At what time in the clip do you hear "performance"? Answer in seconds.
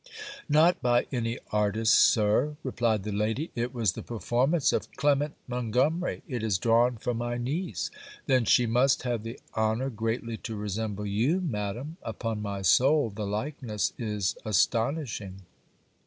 4.01-4.73